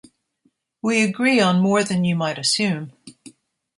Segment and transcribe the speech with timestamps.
[0.81, 2.91] We agree on more than you might assume